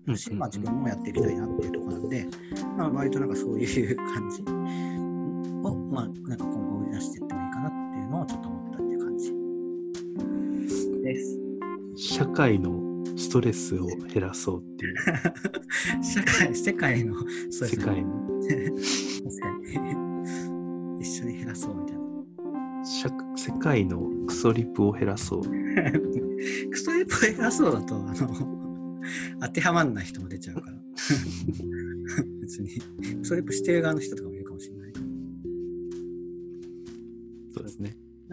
[0.07, 2.26] まあ、自分もやっていきたいなっていうところなんで、
[2.76, 4.44] まあ、割となんかそういう感じを、
[5.94, 9.33] まあ、なんか今後売り出していってもいいかなっていうのをちょっと思ったっていう感じ
[11.02, 11.38] です。
[11.96, 14.96] 社会のストレスを減らそうっていう。
[16.02, 17.68] 社会、世界の、そうですね。
[17.68, 18.11] 世界の
[19.24, 19.48] 確か
[20.98, 21.00] に。
[21.00, 22.02] 一緒に減らそうみたいな。
[22.85, 25.42] 社世界のクソリプを減らそう。
[25.46, 25.50] ク
[26.78, 28.98] ソリップを減らそうだと、あの、
[29.40, 30.76] 当てはまんない人も出ちゃうから。
[32.40, 32.68] 別に、
[33.20, 34.34] クソリップしてる側の人とかも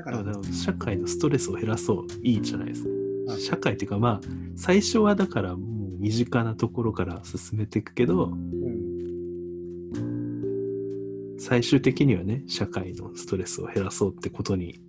[0.04, 2.08] だか、だからら社会のストレスを減らそう。
[2.24, 2.90] いいじゃないですか。
[3.30, 8.36] あ社会っていうかまあ最初はだからもう身近なところから進めていくけどう
[10.00, 14.82] ん、最終的にはね社会のストレスを減らそうってことに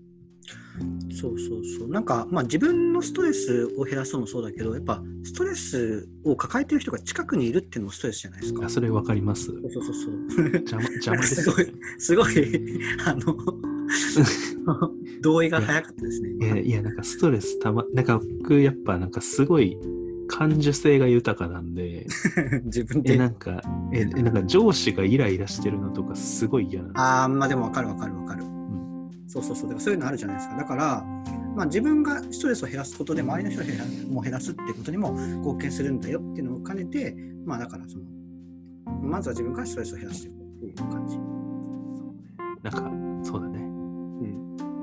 [1.10, 1.88] そうそうそう。
[1.88, 8.66] なんか、まあ自分のストレスを減らそうもそうだけど、やっぱストレスを抱えてる人が近くにいるっていうのもストレスじゃないですか。
[8.66, 10.46] あそれ分かりますそうそうそうそう。
[10.46, 13.71] 邪魔邪魔です すごい、すごい、あの、
[15.22, 16.30] 同意が早かったですね。
[16.30, 19.78] いやいやなんかストレスたまなんか僕やっぱなんかすごい
[20.28, 22.06] 感受性が豊かなんで
[22.64, 23.14] 自分で。
[23.14, 28.44] えなんかええなんか上司がイライラしてるのとかすごい嫌なんですああ、まあでも分かる分かる分かる。
[28.44, 29.68] んそうそうそう。
[29.68, 30.56] だからそういうのあるじゃないですか。
[30.56, 31.04] だから、
[31.56, 38.04] まあ、自分がストレスを減らすことで、周りの人を減らも減らすってことにも貢献するんだよっていうのを兼ねて、まあだからその、
[39.02, 41.18] まずは自分からストレスを減らしていくっていう感じ。
[42.62, 43.11] なんかそうだねうん。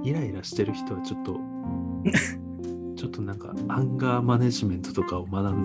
[0.10, 1.34] イライラしてる人はちょっと
[2.96, 5.64] ちょっとなんかアンガーマネジメントとかを学ん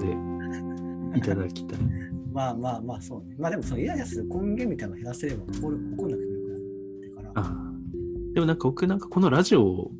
[1.12, 1.78] でいただきたい。
[2.32, 3.36] まあまあまあそうね。
[3.38, 6.60] まあでもそのイライラする根源みたいなのを減らせれば起こる起こんなくてもよくなる
[6.98, 7.30] ってから。
[7.34, 7.74] ああ
[8.34, 9.90] でもなんか僕なんかこのラジオ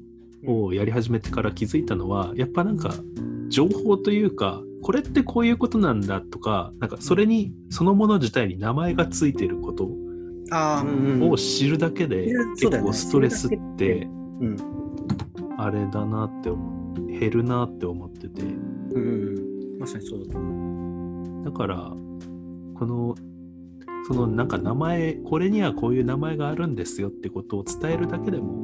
[0.47, 2.95] をやり始めてから気づいたのはやっぱなんか
[3.49, 9.91] 情報というかこれってこういうことなんだとかなんかそれにそのもの自体に名前がついてること。
[10.53, 14.07] を知るだけで結構ストレスって
[14.41, 14.57] うん。
[15.57, 19.79] あれだなって思う減るなって思っててうんうん。
[19.79, 21.45] まさにそうだと思う。
[21.45, 21.77] だから
[22.75, 23.15] この
[24.07, 28.63] そのなんか名前これにはこういう名前があるんですよってことを伝えるだけでも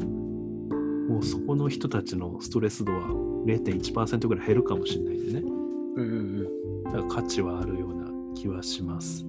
[1.08, 3.08] もうそこの人たちのストレス度は
[3.46, 6.46] 0.1%ぐらい減るかもしれないんでねうんうん
[6.82, 6.84] うん。
[6.84, 9.26] だから価値はあるような気はします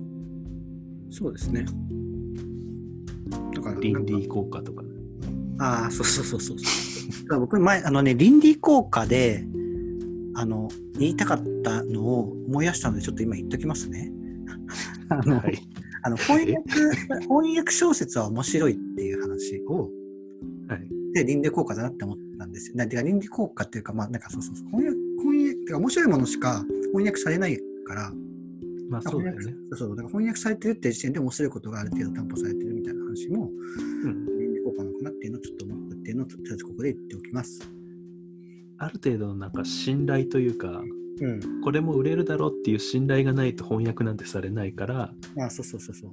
[1.10, 1.66] そうですね。
[3.54, 4.91] だから、倫理効果とかね
[5.62, 6.58] ああ、そうそうそうそう。
[6.58, 6.64] だ
[7.28, 9.46] から僕前、あのね、倫理効果で、
[10.34, 14.12] あの、言いたかったのを思い出したので、ちょっと今言っときますね。
[15.10, 15.60] あの、はい。
[16.04, 16.64] あの翻訳、
[17.28, 19.62] 翻訳小説は面白いっていう話。
[19.68, 19.92] を、
[20.68, 21.14] はい。
[21.14, 22.78] で、倫理効果だなって思ったんですよ。
[22.78, 28.12] だから倫理効果っていうか、まあ、なんかそうそうそう、翻訳、翻訳、てか面白いものしか翻訳されないから、
[28.90, 29.44] まあそうだよね。
[29.44, 33.52] 翻訳そうそう、だから翻訳されてるって時点で面白いことがある程度担保されてるみたいな話も、
[34.06, 34.41] うん
[35.22, 37.62] っていうのをちょっと思ったっていうのを、とりあえずここで言っておきます。
[38.80, 40.82] ある程度のなんか信頼というか
[41.22, 41.62] うん。
[41.62, 46.12] これも売れるだろうっていう信頼がないと翻訳なんてされないからまあ、そうそうそうそう。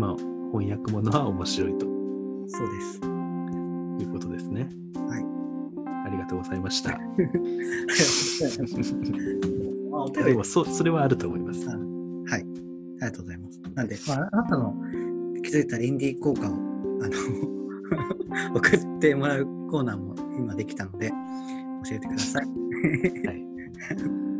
[0.00, 0.16] まあ
[0.50, 1.86] 翻訳ものは面白いと
[2.48, 2.98] そうです。
[4.02, 5.24] いうことですねはい。
[6.08, 6.98] ありがとうございました
[10.24, 11.78] でもそそれはあると思いますはい。
[11.78, 13.60] ありがとうございます。
[13.76, 14.74] なんで、まあ、あなたの
[15.44, 16.69] 気づいた倫理効果を、
[17.02, 21.08] あの、 送ってもらうコーナーも今できたので、
[21.88, 22.46] 教えてください。
[23.26, 23.44] はい。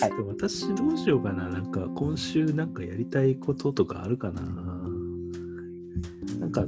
[0.00, 1.48] はい私どうしようかな。
[1.48, 4.42] なんか今週なんかやりたいこととかあるかな。
[6.38, 6.66] なんか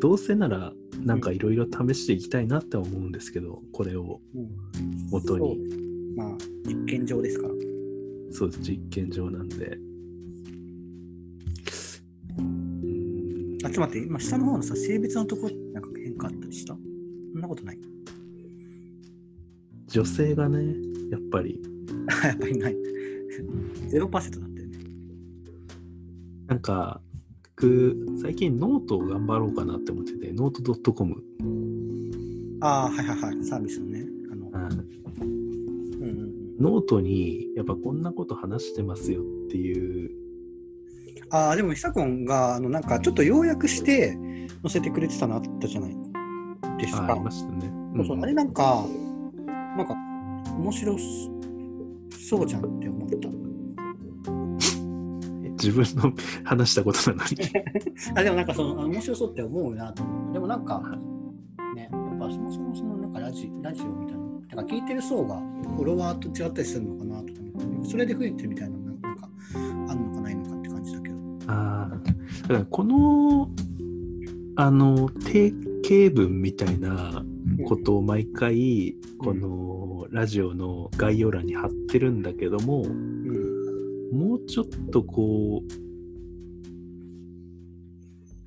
[0.00, 0.72] どうせなら
[1.04, 4.20] なんかいろいろ試していきたいなって思うんですけど、これを
[5.10, 5.58] 元に。
[6.16, 7.48] まあ、実験場ですか？
[7.48, 7.54] ら。
[8.30, 9.78] そうです、実験場なんで。
[13.64, 16.74] あ、ちょっと待って、今下の方のさ、性別のとこなんか変化あったりした？
[16.74, 17.78] そんなことない？
[19.88, 20.74] 女性がね、
[21.10, 21.60] やっぱり
[22.24, 22.76] あ やっぱりない。
[23.90, 24.52] 0%だったよね。
[26.46, 27.00] なんか
[27.56, 31.22] 僕最近ノートを頑張ろうかなって思ってて、ノート .com。
[32.60, 33.44] ああ、はいはいはい。
[33.44, 34.06] サービスのね。
[34.30, 40.10] あの、うんうんうんノートにやっぱこんなこと話してますよっていう
[41.32, 44.16] ああ、でも、ひさこんが、あの、なんか、ちょっと要約して
[44.62, 45.96] 載せてくれてたのあったじゃない？
[46.78, 47.20] ですかああり。
[47.20, 47.72] ましたね。
[47.96, 48.84] そうそう、うんあれなんか、
[49.76, 49.94] なんか、
[50.58, 53.16] 面白そうじゃんって思った。
[55.44, 56.12] え 自分の
[56.44, 57.38] 話したことなのに。
[58.14, 60.32] あでもなんかそのあ面白そうって思うなと思う。
[60.34, 60.80] でもなんか、
[61.76, 64.22] ね、やっぱそもそもそのなんかラジラジオみたいな、
[64.56, 65.36] なんか聞いてる層が
[65.76, 67.40] フォロワーと違ったりするのかなとか
[67.84, 70.21] それで増えてるみたいなのなんかあんのかな
[72.42, 73.50] だからこの、
[74.56, 77.24] あの、定型文みたいな
[77.66, 83.52] ことを毎回、このラジオの概要欄に貼ってるんだけども、うん。
[84.12, 85.62] もうちょっとこ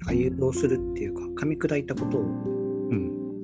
[0.02, 2.22] なんか誘導するっていうか、噛み砕いたことを。
[2.22, 2.28] う、う
[2.94, 3.40] ん、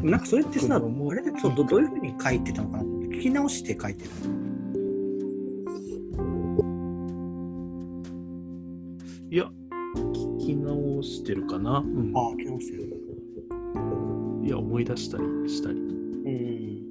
[0.00, 0.10] うん。
[0.10, 4.10] なんかそれってさ、あれでどどういうふうに書いてたのかなって聞き直して書いてる。
[9.30, 9.50] いや、
[9.94, 11.80] 聞き直してるかな。
[11.80, 12.94] うん、ああ、聞き直してる。
[14.42, 15.78] いや、思い出したりしたり。
[15.78, 16.86] うん。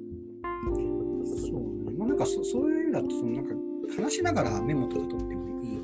[1.26, 1.96] そうね。
[1.98, 3.54] まあなんかそそういう意味だと、そのなんか
[4.00, 5.80] 話しながらメモとか取ってもいいう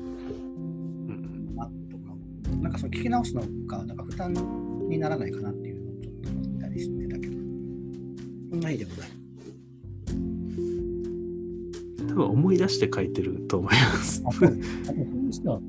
[1.11, 2.15] ん、なとか、
[2.61, 4.33] なんかその聞き直すのがなんか負担
[4.87, 9.09] にならないかなっていうのをちょっと思ったりしてたけど、そんなにでもない。
[12.07, 14.23] 多分思い出して書いてると思います。
[14.25, 14.47] あ、そ
[15.55, 15.61] う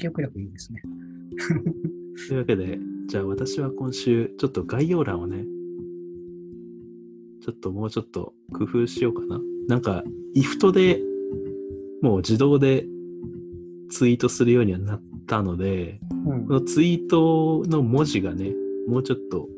[0.00, 0.82] 記憶力いいですね。
[2.28, 5.44] というわけで、じゃあ私は今週、ちょっと概要欄をね、
[7.42, 9.40] ちょっともうちょっと工夫しようかな。
[9.68, 10.02] なんか、
[10.34, 11.00] イフトで
[12.02, 12.86] もう自動で
[13.90, 18.52] ツイートするようにはなったので、うんこのツイートの文字がね、
[18.88, 19.48] もうちょっと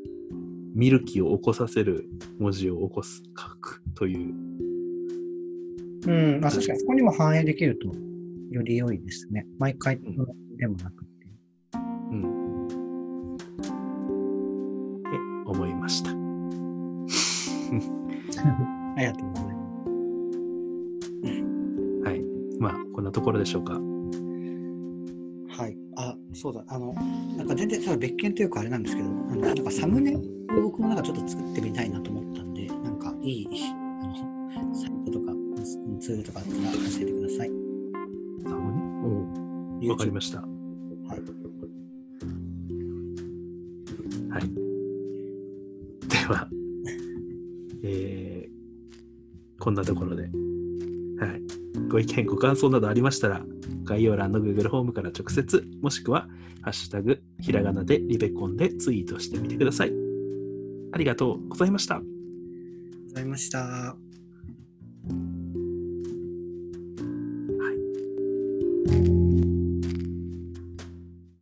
[0.74, 4.34] 見る気を起こさせる文字を起こす、書くという。
[6.06, 7.92] うん、まあ確かにそこにも反映できると
[8.52, 9.46] より良いですね。
[9.58, 9.98] 毎回
[10.58, 11.10] でもなくて。
[12.10, 13.36] うん。
[13.36, 13.38] っ
[15.00, 15.06] て
[15.46, 16.10] 思いました。
[16.12, 16.14] あ
[19.00, 19.52] りがとうございま
[22.10, 22.22] はい。
[22.60, 23.74] まあ、こんなところでしょうか。
[23.74, 23.78] す。
[25.60, 25.76] はい。
[25.96, 26.64] あ、そうだ。
[26.68, 26.92] あの、
[27.36, 30.20] なんか全然ただ別件というかあれなんですけど、あのなんかサムネを
[30.62, 33.48] 僕もなんかちょっと作ってみたいなと思ったんで、なんかいい
[34.54, 35.32] あのサイトとか
[36.00, 36.40] ツールとか
[39.92, 40.40] わかりました。
[40.40, 40.48] はい。
[44.30, 44.42] はい。
[46.08, 46.48] では、
[47.84, 48.52] えー
[49.62, 50.28] こんなところで、はい。
[51.88, 53.44] ご意見、ご感想などありましたら、
[53.84, 56.26] 概要欄の Google ホームから直接、もしくは、
[56.62, 59.92] ハッシュタグ、ひらがなでリベコンでツイートしてみてください。
[60.92, 61.96] ありがとうございました。
[61.96, 64.11] ありがとうございました。